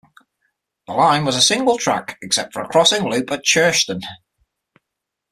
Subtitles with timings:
[0.87, 4.01] The line was single-track except for a crossing loop at Churston.